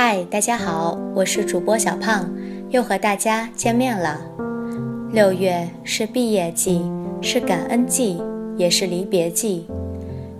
[0.00, 2.32] 嗨，大家好，我是主播小胖，
[2.70, 4.20] 又和大家见面了。
[5.10, 6.88] 六月是毕业季，
[7.20, 8.22] 是感恩季，
[8.56, 9.66] 也是离别季。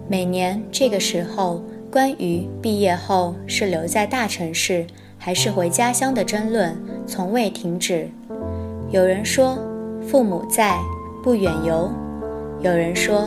[0.06, 1.60] 每年这个时候，
[1.90, 4.86] 关于毕业后是留在大城市
[5.18, 8.08] 还是回家乡的争论从未停止。
[8.92, 9.58] 有人说，
[10.06, 10.78] 父母在，
[11.20, 11.90] 不远游；
[12.62, 13.26] 有人说，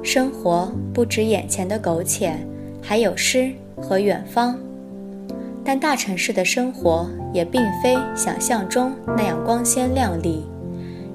[0.00, 2.36] 生活不止眼前的苟且，
[2.80, 4.56] 还有诗和远方。
[5.63, 10.45] 但大城市的生活也并非想象中那样光鲜亮丽，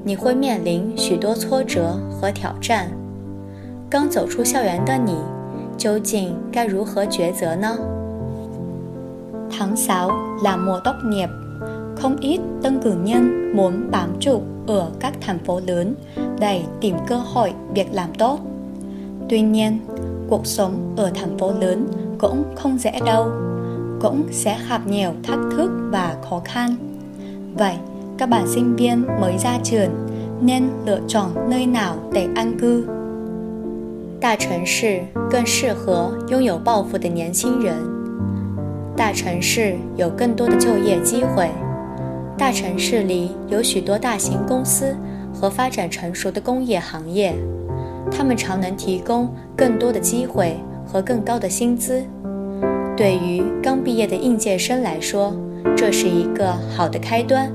[0.04, 2.90] 你会面临许多挫折和挑战。
[3.90, 5.16] 刚走出校园的你，
[5.76, 7.76] 究竟该如何抉择呢？
[9.50, 10.10] Tháng 6
[10.42, 11.28] là mùa tốt nghiệp,
[11.96, 15.94] không ít tân cử nhân muốn bám trụ ở các thành phố lớn
[16.38, 18.38] để tìm cơ hội việc làm tốt.
[19.28, 19.78] Tuy nhiên,
[20.28, 21.86] cuộc sống ở thành phố lớn
[22.18, 23.30] cũng không dễ đâu
[24.00, 26.76] cũng sẽ gặp nhiều thách thức và khó khăn.
[27.54, 27.74] Vậy,
[28.18, 29.90] các bạn sinh viên mới ra trường
[30.40, 32.86] nên lựa chọn nơi nào để an cư?
[34.20, 37.74] 大城市更适合拥有抱负的年轻人。
[38.96, 41.50] 大城市有更多的就业机会。
[42.38, 44.96] 大城市里有许多大型公司
[45.34, 47.34] 和发展成熟的工业行业，
[48.12, 52.04] 他们常能提供更多的机会和更高的薪资。
[52.97, 55.31] 对于刚毕业的应届生来说，
[55.75, 57.47] 这是一个好的开端，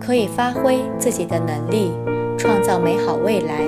[0.00, 1.92] 可以发挥自己的能力，
[2.36, 3.60] 创造美好未来。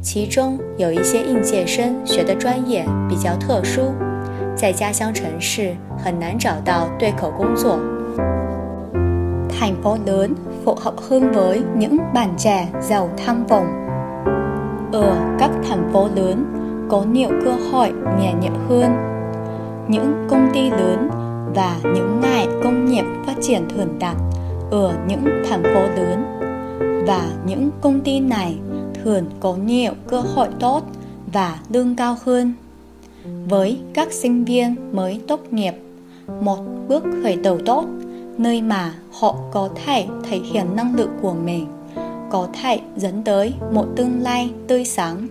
[0.00, 3.92] 其中有一些应届生学的专业比较特殊，
[4.54, 7.80] 在家乡城市很难找到对口工作。
[9.48, 13.66] Thành phố lớn phù hợp hơn với những bạn trẻ giàu tham vọng.
[14.92, 16.44] Ở các thành phố lớn
[16.88, 19.09] có nhiều cơ hội nghề nghiệp hơn.
[19.90, 21.08] Những công ty lớn
[21.54, 24.16] và những ngành công nghiệp phát triển thường đạt
[24.70, 26.24] ở những thành phố lớn
[27.06, 28.56] và những công ty này
[29.04, 30.82] thường có nhiều cơ hội tốt
[31.32, 32.52] và lương cao hơn.
[33.48, 35.74] Với các sinh viên mới tốt nghiệp,
[36.40, 37.84] một bước khởi đầu tốt
[38.38, 41.66] nơi mà họ có thể thể hiện năng lực của mình,
[42.30, 45.26] có thể dẫn tới một tương lai tươi sáng.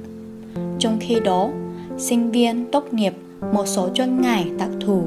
[0.80, 1.50] Trong khi đó,
[1.98, 3.14] sinh viên tốt nghiệp
[3.54, 5.04] một số chuyên ngành đặc thù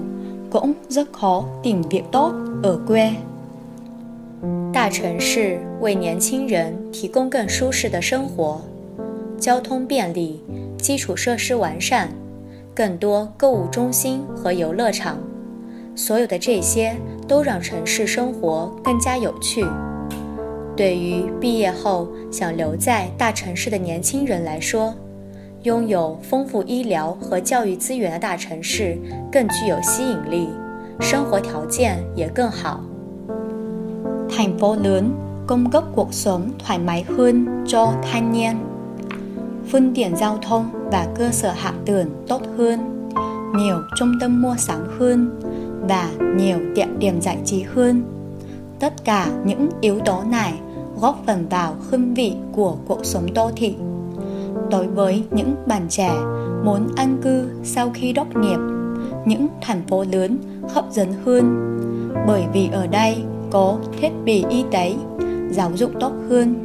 [0.51, 2.33] cũng rất khó tìm việc tốt
[2.63, 3.11] ở quê.
[4.73, 8.61] 大城市为年轻人提供更舒适的生活，
[9.39, 10.41] 交通便利，
[10.79, 12.09] 基础设施完善，
[12.75, 15.17] 更多购物中心和游乐场，
[15.95, 16.97] 所有的这些
[17.29, 19.65] 都让城市生活更加有趣。
[20.75, 24.95] 对于毕业后想留在大城市的年轻人来说，
[25.64, 28.98] 拥有丰富医疗和教育资源的大城市
[29.32, 30.50] 更具有吸引力，
[31.00, 32.80] 生活条件也更好。
[34.30, 35.12] Thành phố lớn
[35.48, 38.56] cung cấp cuộc sống thoải mái hơn cho thanh niên.
[39.72, 43.10] Phương tiện giao thông và cơ sở hạ tầng tốt hơn,
[43.58, 45.40] nhiều trung tâm mua sắm hơn
[45.90, 48.04] và nhiều địa điểm giải trí hơn.
[48.80, 50.54] Tất cả những yếu tố này
[51.02, 53.76] góp phần vào hương vị của cuộc sống đô thị
[54.72, 56.12] đối với những bạn trẻ
[56.64, 58.58] muốn an cư sau khi tốt nghiệp
[59.26, 60.38] những thành phố lớn
[60.70, 61.44] hấp dẫn hơn
[62.28, 63.16] bởi vì ở đây
[63.52, 64.96] có thiết bị y tế
[65.52, 66.56] giáo dục tốt hơn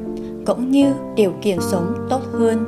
[0.47, 2.59] cũng như điều kiện sống tốt hơn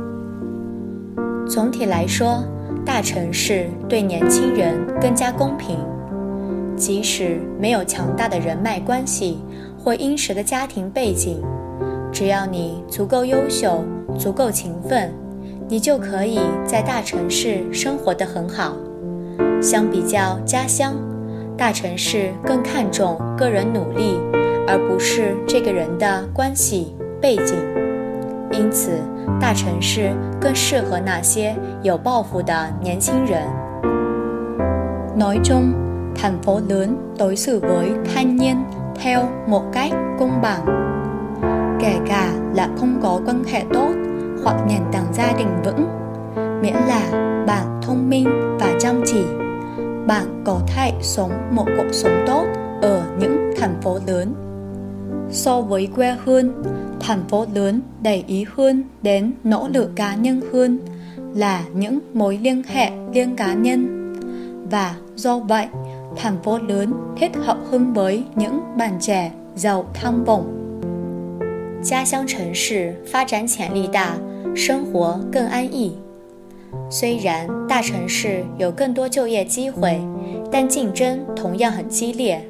[1.46, 2.42] 总体来说，
[2.86, 5.76] 大城市对年轻人更加公平。
[6.76, 9.38] 即使没有强大的人脉关系
[9.78, 11.36] 或殷实的家庭背景，
[12.12, 13.84] 只要你足够优秀、
[14.18, 15.12] 足够勤奋，
[15.71, 18.75] 你就可以在大城市生活得很好。
[19.61, 20.95] 相比较家乡，
[21.55, 24.19] 大城市更看重个人努力，
[24.67, 27.55] 而不是这个人的关系背景。
[28.51, 28.93] 因此，
[29.39, 33.43] 大城市更适合那些有抱负的年轻人。
[35.15, 35.73] Nói chung,
[36.15, 38.57] thành phố lớn đối xử với thanh niên
[38.95, 40.65] theo một cách công bằng,
[41.79, 44.08] kể cả là không có quan hệ tốt.
[44.44, 45.88] hoặc nền tảng gia đình vững
[46.62, 47.10] miễn là
[47.46, 49.22] bạn thông minh và chăm chỉ
[50.06, 52.44] bạn có thể sống một cuộc sống tốt
[52.82, 54.34] ở những thành phố lớn
[55.30, 56.62] so với quê hương
[57.00, 60.78] thành phố lớn để ý hơn đến nỗ lực cá nhân hơn
[61.34, 64.14] là những mối liên hệ liên cá nhân
[64.70, 65.66] và do vậy
[66.16, 70.64] thành phố lớn thích hợp hơn với những bạn trẻ giàu tham vọng
[71.84, 74.16] 家乡城市发展潜力大，
[74.55, 75.97] 生活更安逸。
[76.89, 79.99] 虽然大城市有更多就业机会，
[80.51, 82.43] 但竞争同样很激烈。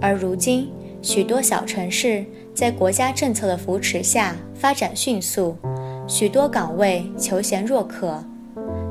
[0.00, 0.68] 而如今，
[1.02, 2.24] 许多小城市
[2.54, 5.56] 在国家政策的扶持下发展迅速，
[6.06, 8.22] 许多岗位求贤若渴。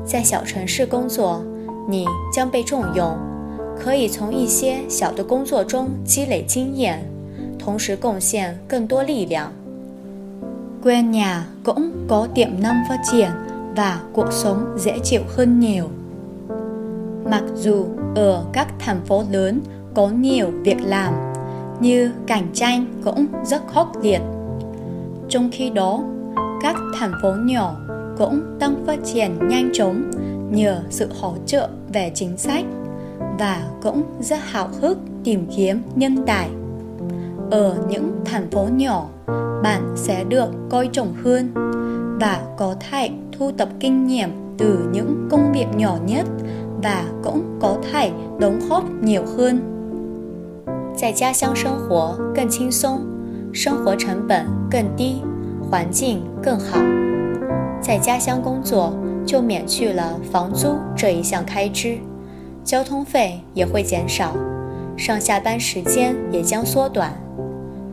[0.04, 1.44] 在小城市工作，
[1.88, 3.16] 你将被重用，
[3.76, 7.04] 可以从一些小的工作中积累经验，
[7.58, 9.52] 同时贡献更多力量。
[10.82, 13.30] Quê nhà cũng có tiềm năng phát triển
[13.76, 15.84] và cuộc sống dễ chịu hơn nhiều.
[17.30, 19.60] Mặc dù ở các thành phố lớn
[19.94, 21.14] có nhiều việc làm,
[21.80, 24.20] như cạnh tranh cũng rất khốc liệt.
[25.28, 26.04] Trong khi đó,
[26.62, 27.76] các thành phố nhỏ
[28.18, 30.10] cũng đang phát triển nhanh chóng
[30.50, 32.64] nhờ sự hỗ trợ về chính sách
[33.38, 36.50] và cũng rất hào hức tìm kiếm nhân tài
[37.51, 39.07] Ở những thành phố nhỏ,
[39.63, 41.53] bạn sẽ được coi trọng hơn
[42.19, 46.25] và có thể thu tập kinh nghiệm từ những công việc nhỏ nhất
[46.83, 49.59] và cũng có thể đóng góp nhiều hơn.
[50.95, 52.99] 在家乡生活更轻松，
[53.53, 55.21] 生活成本更低，
[55.69, 56.79] 环境更好。
[57.81, 58.93] 在家乡工作
[59.25, 61.97] 就免去了房租这一项开支，
[62.63, 64.35] 交通费也会减少，
[64.95, 67.13] 上下班时间也将缩短。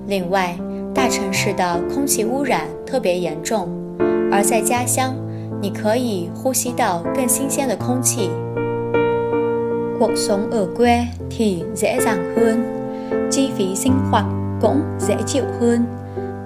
[0.06, 0.56] 另外，
[0.94, 3.68] 大城市的空气污染特别严重，
[4.32, 5.14] 而在家乡，
[5.60, 8.30] 你可以呼吸到更新鲜的空气。
[9.98, 12.62] Cuộc sống ở quê thì dễ dàng hơn,
[13.30, 14.24] chi phí sinh hoạt
[14.60, 15.84] cũng dễ chịu hơn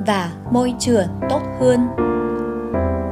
[0.06, 1.88] và môi trường tốt hơn.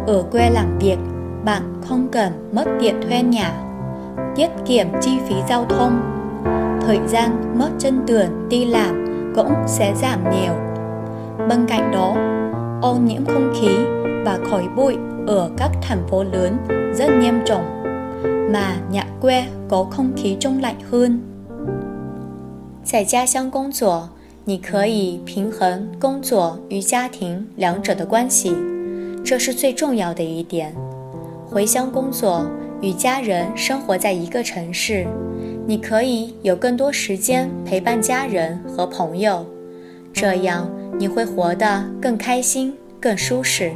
[0.07, 0.99] Ở quê làm việc,
[1.45, 3.53] bạn không cần mất tiền thuê nhà,
[4.37, 6.01] tiết kiệm chi phí giao thông.
[6.87, 9.04] Thời gian mất trên đường đi làm
[9.35, 10.53] cũng sẽ giảm nhiều.
[11.49, 12.17] Bên cạnh đó,
[12.83, 13.69] ô nhiễm không khí
[14.25, 14.97] và khói bụi
[15.27, 16.57] ở các thành phố lớn
[16.95, 17.83] rất nghiêm trọng,
[18.53, 21.21] mà nhà quê có không khí trong lạnh hơn.
[22.83, 24.09] 在家乡工作，
[24.45, 28.57] 你可以平衡工作与家庭两者的关系，
[29.25, 30.75] 这是最重要的一点。
[31.49, 32.47] 回乡工作，
[32.81, 35.07] 与家人生活在一个城市，
[35.67, 39.47] 你可以有更多时间陪伴家人和朋友，
[40.13, 40.69] 这样
[40.99, 43.73] 你会活得更开心、更舒适。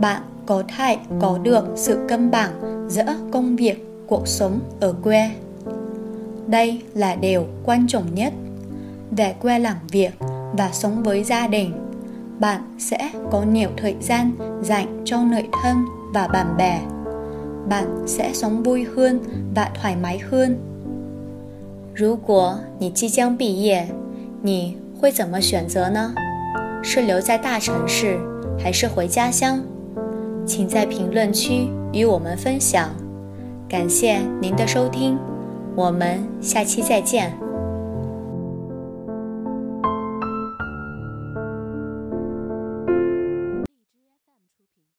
[0.00, 2.50] Bạn có thể có được sự cân bằng
[2.88, 5.30] giữa công việc, cuộc sống ở quê.
[6.46, 8.32] Đây là điều quan trọng nhất.
[9.10, 10.10] Về quê làm việc
[10.52, 11.72] và sống với gia đình,
[12.38, 14.32] bạn sẽ có nhiều thời gian
[14.62, 15.76] dành cho người thân
[16.14, 16.80] và bạn bè.
[17.69, 19.19] Bạn sẽ sống vui hơn
[19.55, 20.55] và thoải mái hơn.
[21.95, 23.87] 如果你即将毕业，
[24.41, 26.13] 你会怎么选择呢？
[26.83, 28.17] 是留在大城市，
[28.57, 29.61] 还是回家乡？
[30.45, 32.89] 请在评论区与我们分享。
[33.69, 35.17] 感谢您的收听，
[35.75, 37.50] 我们下期再见。